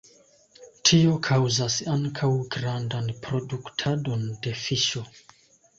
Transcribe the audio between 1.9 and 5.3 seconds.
ankaŭ grandan produktadon de fiŝo.